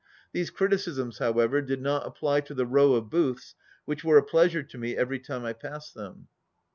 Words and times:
These 0.33 0.47
34 0.49 0.57
criticisms, 0.57 1.17
however, 1.19 1.61
did 1.61 1.79
not 1.79 2.07
apply 2.07 2.41
to 2.41 2.55
the 2.55 2.65
row 2.65 2.93
of 2.95 3.11
booths 3.11 3.53
which 3.85 4.03
were 4.03 4.17
a 4.17 4.23
pleasure 4.23 4.63
to 4.63 4.77
me 4.79 4.97
every 4.97 5.19
time 5.19 5.45
I 5.45 5.53
passed 5.53 5.93
them. 5.93 6.27